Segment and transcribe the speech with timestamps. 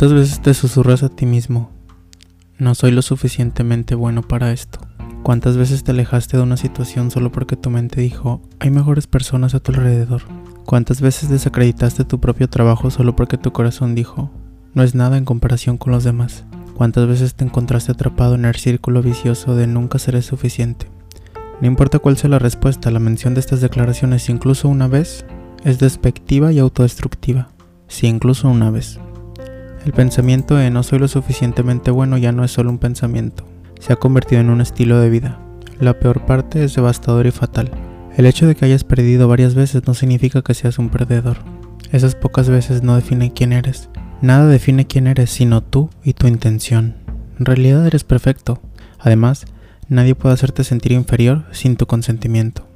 [0.00, 1.70] ¿Cuántas veces te susurras a ti mismo?
[2.56, 4.78] No soy lo suficientemente bueno para esto.
[5.22, 9.54] ¿Cuántas veces te alejaste de una situación solo porque tu mente dijo, hay mejores personas
[9.54, 10.22] a tu alrededor?
[10.64, 14.30] ¿Cuántas veces desacreditaste tu propio trabajo solo porque tu corazón dijo,
[14.72, 16.46] no es nada en comparación con los demás?
[16.78, 20.86] ¿Cuántas veces te encontraste atrapado en el círculo vicioso de nunca seré suficiente?
[21.60, 25.26] No importa cuál sea la respuesta, la mención de estas declaraciones incluso una vez
[25.62, 27.50] es despectiva y autodestructiva.
[27.86, 28.98] Si incluso una vez.
[29.84, 33.44] El pensamiento de no soy lo suficientemente bueno ya no es solo un pensamiento,
[33.80, 35.40] se ha convertido en un estilo de vida.
[35.78, 37.70] La peor parte es devastador y fatal.
[38.16, 41.38] El hecho de que hayas perdido varias veces no significa que seas un perdedor.
[41.90, 43.88] Esas pocas veces no definen quién eres.
[44.20, 46.96] Nada define quién eres sino tú y tu intención.
[47.38, 48.60] En realidad eres perfecto.
[48.98, 49.46] Además,
[49.88, 52.69] nadie puede hacerte sentir inferior sin tu consentimiento.